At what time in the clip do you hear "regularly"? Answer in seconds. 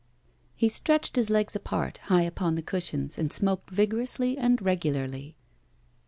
4.59-5.35